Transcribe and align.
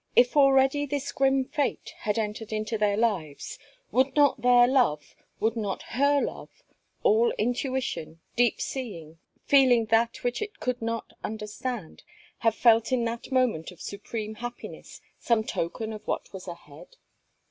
If 0.15 0.35
already 0.35 0.87
this 0.87 1.11
grim 1.11 1.45
fate 1.45 1.93
had 1.99 2.17
entered 2.17 2.51
into 2.51 2.75
their 2.75 2.97
lives, 2.97 3.59
would 3.91 4.15
not 4.15 4.41
their 4.41 4.67
love, 4.67 5.15
would 5.39 5.55
not 5.55 5.83
her 5.93 6.19
love, 6.19 6.63
all 7.03 7.29
intuition, 7.37 8.19
deep 8.35 8.59
seeing, 8.59 9.19
feeling 9.45 9.85
that 9.91 10.23
which 10.23 10.41
it 10.41 10.59
could 10.59 10.81
not 10.81 11.13
understand, 11.23 12.01
have 12.39 12.55
felt 12.55 12.91
in 12.91 13.05
that 13.05 13.31
moment 13.31 13.69
of 13.69 13.79
supreme 13.79 14.33
happiness, 14.33 15.01
some 15.19 15.43
token 15.43 15.93
of 15.93 16.07
what 16.07 16.33
was 16.33 16.47
ahead? 16.47 16.95